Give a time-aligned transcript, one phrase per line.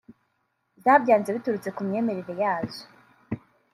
[0.83, 2.83] zabyanze biturutse ku myemerere yazo